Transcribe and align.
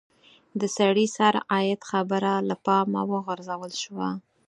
د 0.59 0.61
سړي 0.77 1.05
سر 1.17 1.33
عاید 1.51 1.81
خبره 1.89 2.33
له 2.49 2.55
پامه 2.65 3.01
وغورځول 3.11 3.71
شوه. 3.83 4.09